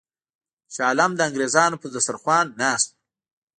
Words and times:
شاه 0.73 0.85
عالم 0.87 1.11
د 1.15 1.19
انګرېزانو 1.27 1.79
پر 1.81 1.87
سترخوان 2.05 2.45
ناست 2.61 2.87
وو. 2.91 2.95